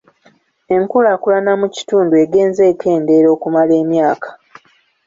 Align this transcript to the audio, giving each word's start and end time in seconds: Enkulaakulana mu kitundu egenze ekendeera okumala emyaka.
Enkulaakulana 0.75 1.51
mu 1.61 1.67
kitundu 1.75 2.13
egenze 2.23 2.61
ekendeera 2.71 3.27
okumala 3.35 3.73
emyaka. 3.83 4.29